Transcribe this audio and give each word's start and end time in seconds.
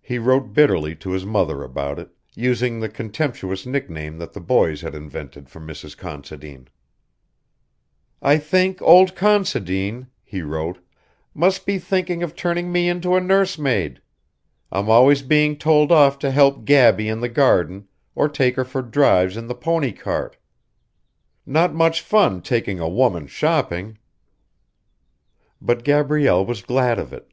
He 0.00 0.18
wrote 0.18 0.52
bitterly 0.52 0.96
to 0.96 1.10
his 1.12 1.24
mother 1.24 1.62
about 1.62 2.00
it, 2.00 2.10
using 2.34 2.80
the 2.80 2.88
contemptuous 2.88 3.64
nickname 3.64 4.18
that 4.18 4.32
the 4.32 4.40
boys 4.40 4.80
had 4.80 4.96
invented 4.96 5.48
for 5.48 5.60
Mrs. 5.60 5.96
Considine. 5.96 6.66
"I 8.20 8.36
think 8.36 8.82
old 8.82 9.14
Considine," 9.14 10.08
he 10.24 10.42
wrote, 10.42 10.80
"_must 11.36 11.64
be 11.64 11.78
thinking 11.78 12.20
of 12.24 12.34
turning 12.34 12.72
me 12.72 12.88
into 12.88 13.14
a 13.14 13.20
nursemaid. 13.20 14.02
I'm 14.72 14.90
always 14.90 15.22
being 15.22 15.56
told 15.56 15.92
off 15.92 16.18
to 16.18 16.32
help 16.32 16.64
Gaby 16.64 17.06
in 17.08 17.20
the 17.20 17.28
garden 17.28 17.86
or 18.16 18.28
take 18.28 18.56
her 18.56 18.64
for 18.64 18.82
drives 18.82 19.36
in 19.36 19.46
the 19.46 19.54
pony 19.54 19.92
cart. 19.92 20.36
Not 21.46 21.72
much 21.72 22.00
fun 22.00 22.42
taking 22.42 22.80
a 22.80 22.88
woman 22.88 23.28
shopping!_" 23.28 23.98
But 25.62 25.84
Gabrielle 25.84 26.44
was 26.44 26.60
glad 26.60 26.98
of 26.98 27.12
it. 27.12 27.30